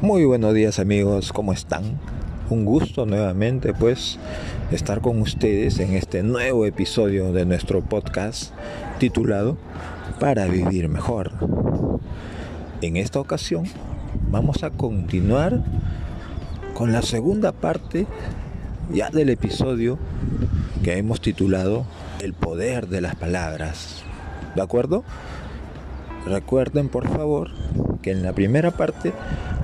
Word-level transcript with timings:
Muy 0.00 0.24
buenos 0.24 0.54
días 0.54 0.78
amigos, 0.78 1.32
¿cómo 1.32 1.52
están? 1.52 1.98
Un 2.50 2.64
gusto 2.64 3.04
nuevamente 3.04 3.74
pues 3.74 4.16
estar 4.70 5.00
con 5.00 5.20
ustedes 5.20 5.80
en 5.80 5.94
este 5.94 6.22
nuevo 6.22 6.66
episodio 6.66 7.32
de 7.32 7.44
nuestro 7.44 7.80
podcast 7.80 8.52
titulado 9.00 9.58
Para 10.20 10.46
vivir 10.46 10.88
mejor. 10.88 11.32
En 12.80 12.96
esta 12.96 13.18
ocasión 13.18 13.64
vamos 14.30 14.62
a 14.62 14.70
continuar 14.70 15.64
con 16.74 16.92
la 16.92 17.02
segunda 17.02 17.50
parte 17.50 18.06
ya 18.92 19.10
del 19.10 19.30
episodio 19.30 19.98
que 20.84 20.96
hemos 20.96 21.20
titulado 21.20 21.86
El 22.20 22.34
poder 22.34 22.86
de 22.86 23.00
las 23.00 23.16
palabras. 23.16 24.04
¿De 24.54 24.62
acuerdo? 24.62 25.02
Recuerden 26.28 26.90
por 26.90 27.08
favor 27.08 27.50
que 28.02 28.10
en 28.10 28.22
la 28.22 28.34
primera 28.34 28.70
parte 28.70 29.14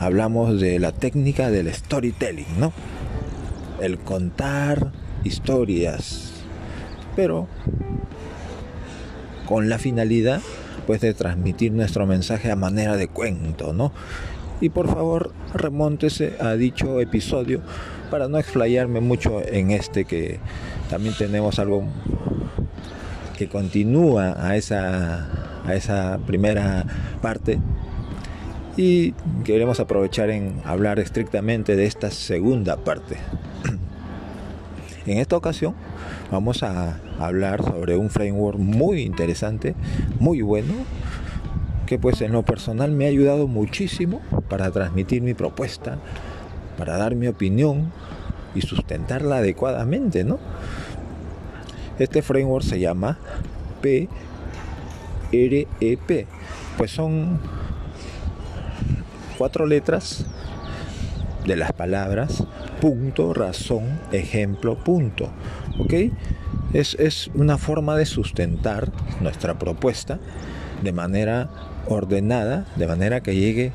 hablamos 0.01 0.61
de 0.61 0.79
la 0.79 0.93
técnica 0.93 1.51
del 1.51 1.73
storytelling, 1.73 2.59
¿no? 2.59 2.73
El 3.83 3.99
contar 3.99 4.93
historias, 5.25 6.33
pero 7.17 7.49
con 9.47 9.69
la 9.69 9.79
finalidad 9.79 10.41
pues 10.87 11.03
de 11.03 11.13
transmitir 11.13 11.73
nuestro 11.73 12.07
mensaje 12.07 12.51
a 12.51 12.57
manera 12.57 12.97
de 12.97 13.09
cuento, 13.09 13.75
¿no? 13.75 13.93
Y 14.63 14.71
por 14.71 14.89
favor, 14.89 15.33
remóntese 15.53 16.37
a 16.41 16.55
dicho 16.55 16.99
episodio 17.01 17.61
para 18.11 18.27
no 18.29 18.39
explayarme 18.39 19.01
mucho 19.01 19.43
en 19.47 19.71
este 19.71 20.07
que 20.07 20.39
también 20.89 21.15
tenemos 21.15 21.59
algo 21.59 21.85
que 23.37 23.49
continúa 23.49 24.35
a 24.39 24.57
esa 24.57 25.54
a 25.67 25.75
esa 25.75 26.19
primera 26.27 26.85
parte 27.21 27.59
y 28.77 29.13
queremos 29.45 29.79
aprovechar 29.81 30.31
en 30.31 30.61
hablar 30.65 30.99
estrictamente 30.99 31.77
de 31.77 31.87
esta 31.87 32.11
segunda 32.11 32.77
parte. 32.77 33.17
En 35.07 35.19
esta 35.19 35.37
ocasión 35.37 35.75
vamos 36.31 36.63
a 36.63 36.99
hablar 37.19 37.63
sobre 37.63 37.95
un 37.95 38.09
framework 38.09 38.59
muy 38.59 39.03
interesante, 39.03 39.75
muy 40.19 40.41
bueno, 40.41 40.73
que 41.85 41.99
pues 41.99 42.23
en 42.23 42.33
lo 42.33 42.43
personal 42.43 42.91
me 42.91 43.05
ha 43.05 43.09
ayudado 43.09 43.47
muchísimo 43.47 44.23
para 44.49 44.71
transmitir 44.71 45.21
mi 45.21 45.35
propuesta, 45.35 45.99
para 46.79 46.97
dar 46.97 47.15
mi 47.17 47.27
opinión 47.27 47.93
y 48.55 48.63
sustentarla 48.63 49.37
adecuadamente, 49.37 50.25
¿no? 50.25 50.39
Este 51.99 52.23
framework 52.23 52.65
se 52.65 52.81
llama 52.81 53.19
PREP, 55.35 56.27
pues 56.77 56.91
son 56.91 57.41
cuatro 59.37 59.67
letras 59.67 60.25
de 61.47 61.57
las 61.57 61.73
palabras 61.73 62.45
punto, 62.81 63.33
razón, 63.35 63.99
ejemplo, 64.13 64.77
punto. 64.77 65.31
¿Ok? 65.79 65.95
Es, 66.73 66.95
es 66.99 67.31
una 67.35 67.57
forma 67.57 67.97
de 67.97 68.07
sustentar 68.07 68.93
nuestra 69.21 69.59
propuesta 69.59 70.19
de 70.83 70.93
manera 70.93 71.49
ordenada, 71.87 72.67
de 72.77 72.87
manera 72.87 73.23
que 73.23 73.35
llegue 73.35 73.73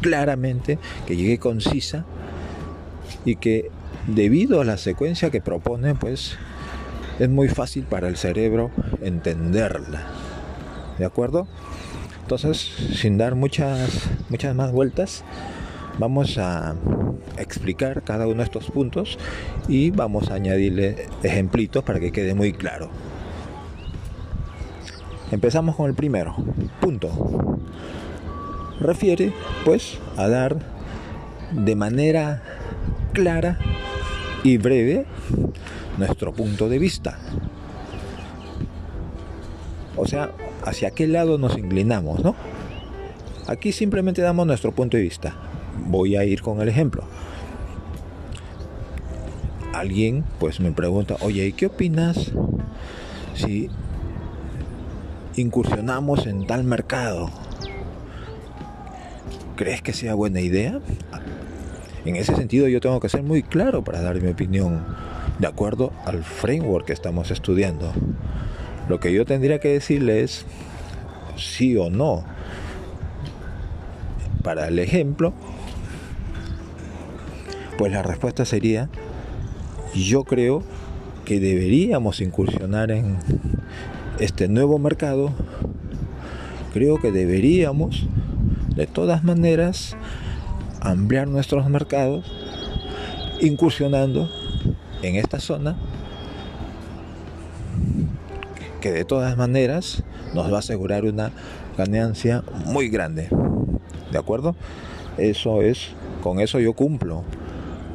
claramente, 0.00 0.78
que 1.06 1.16
llegue 1.16 1.38
concisa 1.38 2.04
y 3.24 3.36
que 3.36 3.70
debido 4.06 4.60
a 4.60 4.64
la 4.64 4.78
secuencia 4.78 5.30
que 5.30 5.40
propone, 5.40 5.94
pues 5.94 6.36
es 7.18 7.28
muy 7.28 7.48
fácil 7.48 7.84
para 7.84 8.08
el 8.08 8.16
cerebro 8.16 8.70
entenderla. 9.02 10.29
¿De 11.00 11.06
acuerdo? 11.06 11.48
Entonces, 12.20 12.58
sin 12.94 13.16
dar 13.16 13.34
muchas, 13.34 14.10
muchas 14.28 14.54
más 14.54 14.70
vueltas, 14.70 15.24
vamos 15.98 16.36
a 16.36 16.76
explicar 17.38 18.02
cada 18.02 18.26
uno 18.26 18.36
de 18.36 18.42
estos 18.42 18.70
puntos 18.70 19.18
y 19.66 19.92
vamos 19.92 20.30
a 20.30 20.34
añadirle 20.34 21.06
ejemplitos 21.22 21.84
para 21.84 22.00
que 22.00 22.12
quede 22.12 22.34
muy 22.34 22.52
claro. 22.52 22.90
Empezamos 25.30 25.74
con 25.74 25.88
el 25.88 25.94
primero. 25.94 26.36
Punto. 26.82 27.08
Refiere, 28.78 29.32
pues, 29.64 29.98
a 30.18 30.28
dar 30.28 30.58
de 31.50 31.76
manera 31.76 32.42
clara 33.14 33.58
y 34.44 34.58
breve 34.58 35.06
nuestro 35.96 36.34
punto 36.34 36.68
de 36.68 36.78
vista. 36.78 37.18
O 40.00 40.06
sea, 40.06 40.32
hacia 40.64 40.92
qué 40.92 41.06
lado 41.06 41.36
nos 41.36 41.58
inclinamos, 41.58 42.24
¿no? 42.24 42.34
Aquí 43.46 43.70
simplemente 43.70 44.22
damos 44.22 44.46
nuestro 44.46 44.72
punto 44.72 44.96
de 44.96 45.02
vista. 45.02 45.34
Voy 45.86 46.16
a 46.16 46.24
ir 46.24 46.40
con 46.40 46.62
el 46.62 46.68
ejemplo. 46.70 47.04
Alguien 49.74 50.24
pues 50.38 50.58
me 50.58 50.72
pregunta, 50.72 51.16
oye, 51.20 51.46
¿y 51.46 51.52
qué 51.52 51.66
opinas 51.66 52.32
si 53.34 53.68
incursionamos 55.36 56.26
en 56.26 56.46
tal 56.46 56.64
mercado? 56.64 57.30
¿Crees 59.56 59.82
que 59.82 59.92
sea 59.92 60.14
buena 60.14 60.40
idea? 60.40 60.80
En 62.06 62.16
ese 62.16 62.34
sentido 62.34 62.68
yo 62.68 62.80
tengo 62.80 63.00
que 63.00 63.10
ser 63.10 63.22
muy 63.22 63.42
claro 63.42 63.84
para 63.84 64.00
dar 64.00 64.18
mi 64.20 64.30
opinión 64.30 64.82
de 65.38 65.46
acuerdo 65.46 65.92
al 66.06 66.24
framework 66.24 66.86
que 66.86 66.94
estamos 66.94 67.30
estudiando. 67.30 67.92
Lo 68.90 68.98
que 68.98 69.12
yo 69.12 69.24
tendría 69.24 69.60
que 69.60 69.68
decirle 69.68 70.24
es 70.24 70.44
sí 71.36 71.76
o 71.76 71.90
no. 71.90 72.24
Para 74.42 74.66
el 74.66 74.80
ejemplo, 74.80 75.32
pues 77.78 77.92
la 77.92 78.02
respuesta 78.02 78.44
sería, 78.44 78.88
yo 79.94 80.24
creo 80.24 80.64
que 81.24 81.38
deberíamos 81.38 82.20
incursionar 82.20 82.90
en 82.90 83.18
este 84.18 84.48
nuevo 84.48 84.80
mercado. 84.80 85.30
Creo 86.72 87.00
que 87.00 87.12
deberíamos, 87.12 88.08
de 88.74 88.88
todas 88.88 89.22
maneras, 89.22 89.96
ampliar 90.80 91.28
nuestros 91.28 91.70
mercados, 91.70 92.28
incursionando 93.40 94.28
en 95.02 95.14
esta 95.14 95.38
zona 95.38 95.76
que 98.80 98.92
de 98.92 99.04
todas 99.04 99.36
maneras 99.36 100.02
nos 100.34 100.50
va 100.50 100.56
a 100.56 100.60
asegurar 100.60 101.04
una 101.04 101.32
ganancia 101.76 102.42
muy 102.66 102.88
grande. 102.88 103.28
¿De 104.10 104.18
acuerdo? 104.18 104.56
Eso 105.18 105.62
es, 105.62 105.90
con 106.22 106.40
eso 106.40 106.58
yo 106.58 106.72
cumplo 106.72 107.24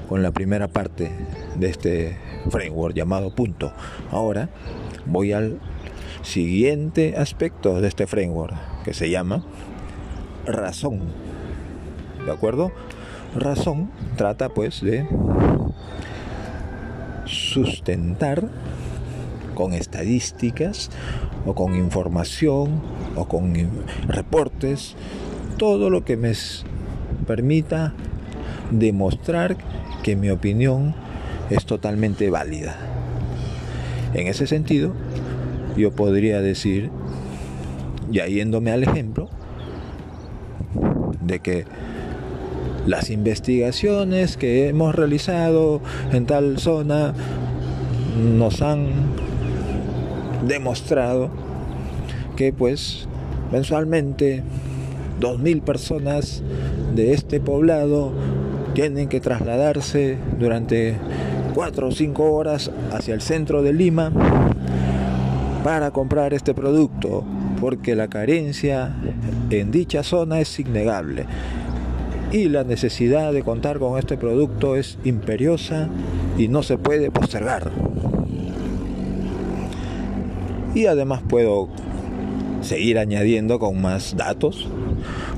con 0.07 0.21
la 0.21 0.31
primera 0.31 0.67
parte 0.67 1.11
de 1.55 1.69
este 1.69 2.17
framework 2.49 2.95
llamado 2.95 3.33
punto. 3.33 3.73
Ahora 4.11 4.49
voy 5.05 5.33
al 5.33 5.59
siguiente 6.21 7.15
aspecto 7.17 7.81
de 7.81 7.87
este 7.87 8.07
framework 8.07 8.55
que 8.83 8.93
se 8.93 9.09
llama 9.09 9.43
razón. 10.45 10.99
¿De 12.25 12.31
acuerdo? 12.31 12.71
Razón 13.35 13.91
trata 14.15 14.49
pues 14.49 14.81
de 14.81 15.07
sustentar 17.25 18.49
con 19.55 19.73
estadísticas 19.73 20.91
o 21.45 21.55
con 21.55 21.75
información 21.75 22.81
o 23.15 23.25
con 23.25 23.53
reportes, 24.07 24.95
todo 25.57 25.89
lo 25.89 26.05
que 26.05 26.17
me 26.17 26.33
permita 27.25 27.93
demostrar 28.71 29.57
que 30.03 30.15
mi 30.15 30.29
opinión 30.29 30.93
es 31.49 31.65
totalmente 31.65 32.29
válida. 32.29 32.75
En 34.13 34.27
ese 34.27 34.47
sentido, 34.47 34.93
yo 35.77 35.91
podría 35.91 36.41
decir, 36.41 36.89
ya 38.09 38.27
yéndome 38.27 38.71
al 38.71 38.83
ejemplo, 38.83 39.29
de 41.21 41.39
que 41.39 41.65
las 42.85 43.09
investigaciones 43.09 44.37
que 44.37 44.67
hemos 44.69 44.93
realizado 44.93 45.81
en 46.11 46.25
tal 46.25 46.59
zona 46.59 47.13
nos 48.15 48.61
han 48.61 48.89
demostrado 50.47 51.29
que 52.35 52.53
pues 52.53 53.07
mensualmente 53.51 54.43
2.000 55.19 55.61
personas 55.61 56.43
de 56.93 57.13
este 57.13 57.39
poblado 57.39 58.11
tienen 58.73 59.07
que 59.07 59.21
trasladarse 59.21 60.17
durante 60.39 60.95
4 61.53 61.87
o 61.87 61.91
5 61.91 62.31
horas 62.31 62.71
hacia 62.91 63.13
el 63.13 63.21
centro 63.21 63.63
de 63.63 63.73
Lima 63.73 64.11
para 65.63 65.91
comprar 65.91 66.33
este 66.33 66.53
producto 66.53 67.23
porque 67.61 67.95
la 67.95 68.09
carencia 68.09 68.93
en 69.49 69.71
dicha 69.71 70.03
zona 70.03 70.41
es 70.41 70.59
innegable 70.59 71.25
y 72.31 72.49
la 72.49 72.63
necesidad 72.63 73.31
de 73.31 73.43
contar 73.43 73.79
con 73.79 73.97
este 73.97 74.17
producto 74.17 74.75
es 74.75 74.97
imperiosa 75.05 75.87
y 76.37 76.49
no 76.49 76.63
se 76.63 76.77
puede 76.77 77.09
postergar 77.11 77.71
y 80.75 80.85
además 80.85 81.23
puedo 81.27 81.69
seguir 82.61 82.99
añadiendo 82.99 83.57
con 83.57 83.81
más 83.81 84.15
datos 84.15 84.67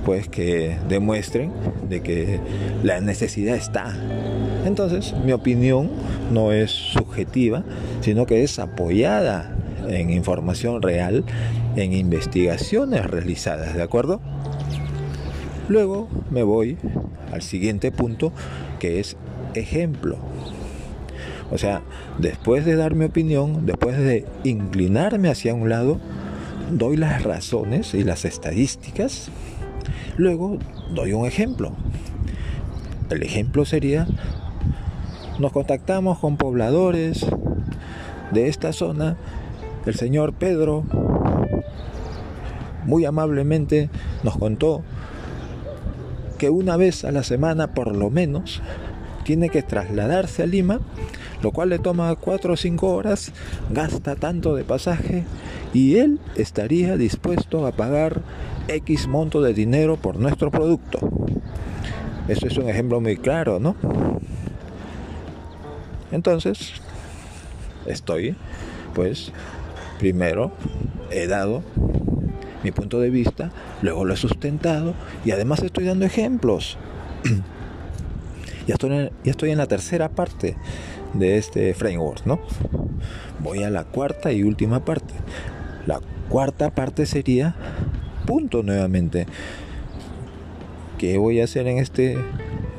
pues 0.06 0.28
que 0.28 0.78
demuestren 0.90 1.52
de 1.90 2.02
que 2.02 2.40
la 2.84 3.00
necesidad 3.02 3.56
está. 3.56 3.96
Entonces, 4.66 5.14
mi 5.26 5.32
opinión 5.34 5.90
no 6.32 6.52
es 6.52 6.72
subjetiva, 6.72 7.64
sino 8.02 8.26
que 8.26 8.44
es 8.44 8.60
apoyada 8.60 9.56
en 9.88 10.10
información 10.10 10.82
real, 10.82 11.24
en 11.76 11.94
investigaciones 11.94 13.06
realizadas, 13.06 13.76
¿de 13.76 13.84
acuerdo? 13.84 14.22
Luego 15.70 16.08
me 16.32 16.44
voy 16.44 16.78
al 17.32 17.42
siguiente 17.42 17.92
punto, 17.92 18.32
que 18.80 19.00
es 19.00 19.18
ejemplo. 19.54 20.18
O 21.52 21.58
sea, 21.58 21.82
después 22.18 22.66
de 22.66 22.76
dar 22.76 22.96
mi 22.96 23.06
opinión, 23.06 23.66
después 23.66 23.98
de 23.98 24.26
inclinarme 24.44 25.30
hacia 25.30 25.54
un 25.54 25.70
lado, 25.70 26.00
doy 26.72 26.98
las 26.98 27.24
razones 27.24 27.94
y 27.94 28.04
las 28.04 28.26
estadísticas. 28.26 29.30
Luego 30.18 30.58
doy 30.94 31.14
un 31.14 31.26
ejemplo. 31.26 31.72
El 33.10 33.24
ejemplo 33.24 33.64
sería, 33.64 34.08
nos 35.40 35.54
contactamos 35.54 36.20
con 36.20 36.36
pobladores 36.36 37.26
de 38.32 38.50
esta 38.50 38.74
zona. 38.74 39.16
El 39.86 39.96
señor 39.96 40.34
Pedro 40.34 40.84
muy 42.86 43.06
amablemente 43.06 43.90
nos 44.24 44.38
contó 44.38 44.82
que 46.38 46.50
una 46.50 46.78
vez 46.78 47.06
a 47.06 47.12
la 47.12 47.24
semana 47.24 47.74
por 47.74 47.96
lo 47.96 48.10
menos 48.10 48.62
tiene 49.28 49.50
que 49.50 49.62
trasladarse 49.62 50.44
a 50.44 50.46
Lima 50.46 50.80
lo 51.42 51.52
cual 51.52 51.70
le 51.70 51.80
toma 51.80 52.16
4 52.16 52.54
o 52.54 52.58
5 52.58 52.88
horas, 52.88 53.32
gasta 53.70 54.16
tanto 54.16 54.56
de 54.56 54.64
pasaje 54.64 55.24
y 55.74 55.98
él 55.98 56.20
estaría 56.36 56.98
dispuesto 56.98 57.68
a 57.68 57.72
pagar 57.72 58.22
X 58.68 59.08
monto 59.08 59.42
de 59.42 59.54
dinero 59.54 59.98
por 59.98 60.18
nuestro 60.18 60.52
producto. 60.52 61.00
Eso 62.28 62.48
es 62.48 62.58
un 62.58 62.70
ejemplo 62.70 63.00
muy 63.00 63.18
claro, 63.18 63.60
¿no? 63.60 63.76
Entonces, 66.12 66.74
estoy, 67.86 68.36
pues, 68.94 69.32
primero 70.00 70.52
he 71.12 71.28
dado 71.28 71.64
mi 72.64 72.72
punto 72.72 73.00
de 73.00 73.10
vista, 73.10 73.52
luego 73.82 74.04
lo 74.06 74.14
he 74.14 74.18
sustentado 74.18 74.94
y 75.24 75.32
además 75.32 75.62
estoy 75.62 75.86
dando 75.86 76.06
ejemplos. 76.06 76.78
ya, 78.68 78.74
estoy 78.74 79.10
ya 79.24 79.32
estoy 79.32 79.52
en 79.52 79.58
la 79.58 79.68
tercera 79.68 80.10
parte 80.10 80.56
de 81.14 81.38
este 81.38 81.74
framework, 81.74 82.26
¿no? 82.26 82.40
Voy 83.40 83.64
a 83.64 83.70
la 83.70 83.86
cuarta 83.86 84.32
y 84.32 84.44
última 84.44 84.84
parte. 84.84 85.14
La 85.86 86.02
cuarta 86.30 86.70
parte 86.70 87.06
sería 87.06 87.56
punto 88.26 88.62
nuevamente. 88.62 89.26
¿Qué 90.98 91.18
voy 91.18 91.40
a 91.42 91.46
hacer 91.46 91.68
en 91.68 91.78
este 91.78 92.14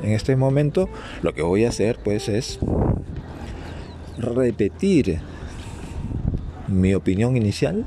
en 0.03 0.11
este 0.11 0.35
momento? 0.35 0.89
Lo 1.23 1.33
que 1.33 1.41
voy 1.41 1.65
a 1.65 1.69
hacer 1.69 1.99
pues 2.03 2.29
es 2.29 2.59
repetir 4.17 5.19
mi 6.67 6.93
opinión 6.93 7.35
inicial 7.35 7.85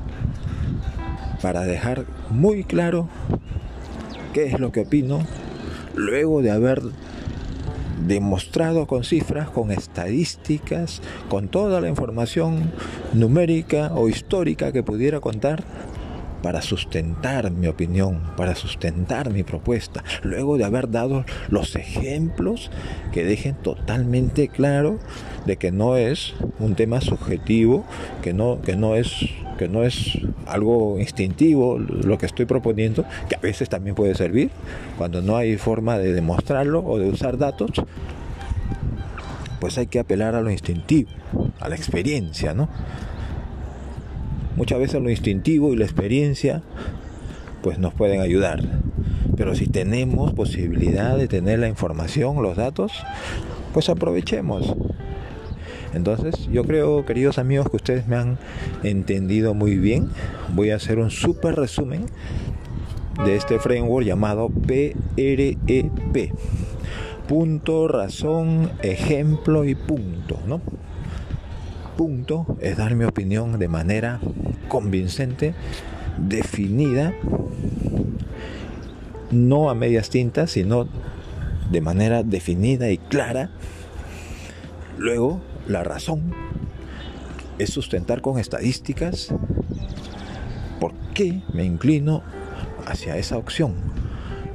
para 1.41 1.61
dejar 1.61 2.05
muy 2.29 2.63
claro 2.63 3.07
qué 4.33 4.45
es 4.45 4.59
lo 4.59 4.71
que 4.71 4.81
opino 4.81 5.19
luego 5.95 6.41
de 6.41 6.51
haber 6.51 6.81
demostrado 8.05 8.87
con 8.87 9.03
cifras, 9.03 9.49
con 9.49 9.71
estadísticas, 9.71 11.01
con 11.29 11.47
toda 11.47 11.81
la 11.81 11.89
información 11.89 12.71
numérica 13.13 13.91
o 13.95 14.09
histórica 14.09 14.71
que 14.71 14.83
pudiera 14.83 15.19
contar 15.19 15.63
para 16.43 16.61
sustentar 16.61 17.49
mi 17.51 17.67
opinión, 17.67 18.21
para 18.35 18.53
sustentar 18.53 19.31
mi 19.31 19.43
propuesta, 19.43 20.03
luego 20.21 20.57
de 20.57 20.65
haber 20.65 20.91
dado 20.91 21.25
los 21.47 21.75
ejemplos 21.77 22.69
que 23.13 23.23
dejen 23.23 23.55
totalmente 23.55 24.49
claro 24.49 24.99
de 25.45 25.55
que 25.55 25.71
no 25.71 25.95
es 25.95 26.35
un 26.59 26.75
tema 26.75 26.99
subjetivo, 26.99 27.85
que 28.21 28.33
no, 28.33 28.61
que 28.61 28.75
no 28.75 28.95
es 28.95 29.25
que 29.57 29.67
no 29.67 29.83
es 29.83 30.17
algo 30.45 30.99
instintivo 30.99 31.77
lo 31.77 32.17
que 32.17 32.25
estoy 32.25 32.45
proponiendo, 32.45 33.05
que 33.29 33.35
a 33.35 33.39
veces 33.39 33.69
también 33.69 33.95
puede 33.95 34.15
servir 34.15 34.49
cuando 34.97 35.21
no 35.21 35.37
hay 35.37 35.57
forma 35.57 35.97
de 35.97 36.13
demostrarlo 36.13 36.83
o 36.85 36.97
de 36.99 37.09
usar 37.09 37.37
datos, 37.37 37.71
pues 39.59 39.77
hay 39.77 39.87
que 39.87 39.99
apelar 39.99 40.35
a 40.35 40.41
lo 40.41 40.51
instintivo, 40.51 41.09
a 41.59 41.69
la 41.69 41.75
experiencia, 41.75 42.53
¿no? 42.53 42.69
Muchas 44.55 44.79
veces 44.79 45.01
lo 45.01 45.09
instintivo 45.09 45.73
y 45.73 45.77
la 45.77 45.85
experiencia 45.85 46.61
pues 47.63 47.79
nos 47.79 47.93
pueden 47.93 48.21
ayudar. 48.21 48.61
Pero 49.35 49.55
si 49.55 49.67
tenemos 49.67 50.33
posibilidad 50.33 51.17
de 51.17 51.27
tener 51.27 51.59
la 51.59 51.67
información, 51.67 52.41
los 52.43 52.55
datos, 52.55 52.91
pues 53.73 53.89
aprovechemos. 53.89 54.75
Entonces, 55.93 56.47
yo 56.51 56.63
creo, 56.63 57.05
queridos 57.05 57.37
amigos, 57.37 57.69
que 57.69 57.75
ustedes 57.77 58.07
me 58.07 58.15
han 58.15 58.37
entendido 58.83 59.53
muy 59.53 59.77
bien. 59.77 60.09
Voy 60.53 60.71
a 60.71 60.75
hacer 60.75 60.99
un 60.99 61.11
súper 61.11 61.55
resumen 61.55 62.05
de 63.25 63.35
este 63.35 63.59
framework 63.59 64.05
llamado 64.05 64.49
PREP. 64.49 66.31
Punto, 67.27 67.87
razón, 67.87 68.71
ejemplo 68.81 69.63
y 69.65 69.75
punto, 69.75 70.39
¿no? 70.47 70.61
Punto 71.95 72.57
es 72.59 72.75
dar 72.77 72.95
mi 72.95 73.05
opinión 73.05 73.59
de 73.59 73.67
manera 73.67 74.19
convincente, 74.67 75.53
definida, 76.17 77.13
no 79.31 79.69
a 79.69 79.75
medias 79.75 80.09
tintas, 80.09 80.51
sino 80.51 80.87
de 81.71 81.81
manera 81.81 82.23
definida 82.23 82.89
y 82.89 82.97
clara. 82.97 83.51
Luego, 84.97 85.41
la 85.67 85.83
razón 85.83 86.33
es 87.59 87.69
sustentar 87.69 88.21
con 88.21 88.39
estadísticas 88.39 89.33
por 90.79 90.93
qué 91.13 91.41
me 91.53 91.63
inclino 91.63 92.23
hacia 92.85 93.17
esa 93.17 93.37
opción. 93.37 93.75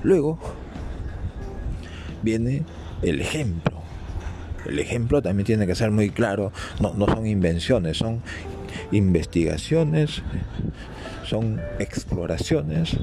Luego 0.02 0.38
viene 2.22 2.64
el 3.02 3.20
ejemplo. 3.20 3.78
El 4.66 4.78
ejemplo 4.78 5.22
también 5.22 5.46
tiene 5.46 5.66
que 5.66 5.74
ser 5.74 5.90
muy 5.90 6.10
claro, 6.10 6.52
no, 6.80 6.92
no 6.92 7.06
son 7.06 7.26
invenciones, 7.26 7.96
son 7.96 8.22
investigaciones, 8.90 10.22
son 11.24 11.60
exploraciones. 11.78 12.96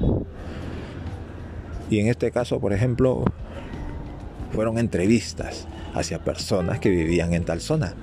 Y 1.90 2.00
en 2.00 2.08
este 2.08 2.30
caso, 2.30 2.60
por 2.60 2.72
ejemplo, 2.72 3.24
fueron 4.52 4.78
entrevistas 4.78 5.66
hacia 5.94 6.22
personas 6.22 6.78
que 6.78 6.90
vivían 6.90 7.34
en 7.34 7.44
tal 7.44 7.60
zona, 7.60 7.94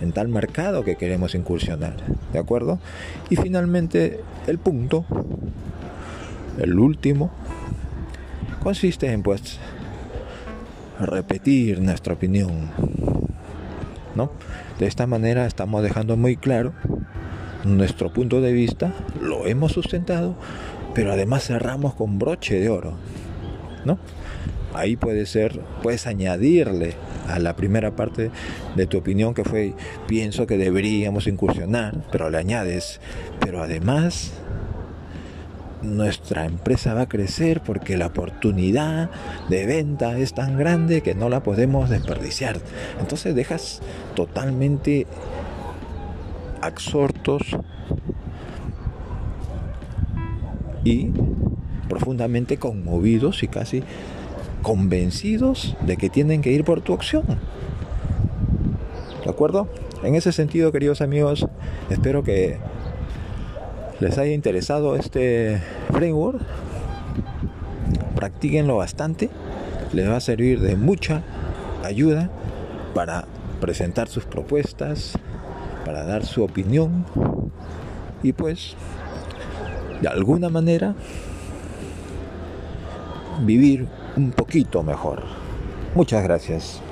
en 0.00 0.12
tal 0.12 0.28
mercado 0.28 0.84
que 0.84 0.96
queremos 0.96 1.34
incursionar. 1.34 1.94
¿De 2.32 2.38
acuerdo? 2.38 2.78
Y 3.30 3.36
finalmente 3.36 4.20
el 4.46 4.58
punto, 4.58 5.04
el 6.58 6.78
último, 6.78 7.30
consiste 8.62 9.12
en 9.12 9.22
pues 9.22 9.58
repetir 11.00 11.80
nuestra 11.80 12.14
opinión. 12.14 12.70
¿No? 14.14 14.32
De 14.78 14.86
esta 14.86 15.06
manera 15.06 15.46
estamos 15.46 15.82
dejando 15.82 16.16
muy 16.16 16.36
claro 16.36 16.72
nuestro 17.64 18.12
punto 18.12 18.40
de 18.40 18.52
vista, 18.52 18.92
lo 19.20 19.46
hemos 19.46 19.72
sustentado, 19.72 20.34
pero 20.94 21.12
además 21.12 21.44
cerramos 21.44 21.94
con 21.94 22.18
broche 22.18 22.58
de 22.58 22.68
oro. 22.68 22.94
¿No? 23.84 23.98
Ahí 24.74 24.96
puede 24.96 25.26
ser, 25.26 25.60
puedes 25.82 26.06
añadirle 26.06 26.94
a 27.26 27.38
la 27.38 27.56
primera 27.56 27.96
parte 27.96 28.30
de 28.76 28.86
tu 28.86 28.98
opinión 28.98 29.34
que 29.34 29.44
fue 29.44 29.74
pienso 30.06 30.46
que 30.46 30.58
deberíamos 30.58 31.26
incursionar, 31.26 32.04
pero 32.12 32.30
le 32.30 32.38
añades, 32.38 33.00
pero 33.40 33.62
además 33.62 34.32
nuestra 35.82 36.44
empresa 36.44 36.94
va 36.94 37.02
a 37.02 37.08
crecer 37.08 37.60
porque 37.60 37.96
la 37.96 38.06
oportunidad 38.06 39.10
de 39.48 39.66
venta 39.66 40.18
es 40.18 40.34
tan 40.34 40.58
grande 40.58 41.02
que 41.02 41.14
no 41.14 41.28
la 41.28 41.42
podemos 41.42 41.88
desperdiciar. 41.88 42.58
Entonces 43.00 43.34
dejas 43.34 43.80
totalmente 44.14 45.06
absortos 46.60 47.42
y 50.84 51.10
profundamente 51.88 52.58
conmovidos 52.58 53.42
y 53.42 53.48
casi 53.48 53.82
convencidos 54.62 55.76
de 55.80 55.96
que 55.96 56.08
tienen 56.08 56.42
que 56.42 56.50
ir 56.50 56.64
por 56.64 56.80
tu 56.80 56.92
opción. 56.92 57.24
¿De 59.24 59.30
acuerdo? 59.30 59.68
En 60.02 60.14
ese 60.14 60.32
sentido, 60.32 60.72
queridos 60.72 61.00
amigos, 61.00 61.46
espero 61.90 62.22
que 62.22 62.58
les 64.00 64.16
haya 64.18 64.32
interesado 64.32 64.96
este 64.96 65.60
framework. 65.92 66.40
Practíquenlo 68.14 68.76
bastante. 68.76 69.30
Les 69.92 70.08
va 70.08 70.16
a 70.16 70.20
servir 70.20 70.60
de 70.60 70.76
mucha 70.76 71.22
ayuda 71.82 72.30
para 72.94 73.26
presentar 73.60 74.08
sus 74.08 74.24
propuestas, 74.24 75.14
para 75.84 76.04
dar 76.04 76.24
su 76.24 76.44
opinión 76.44 77.04
y 78.22 78.32
pues 78.32 78.74
de 80.00 80.08
alguna 80.08 80.48
manera 80.48 80.94
vivir 83.44 83.86
un 84.18 84.32
poquito 84.32 84.82
mejor. 84.82 85.22
Muchas 85.94 86.22
gracias. 86.24 86.82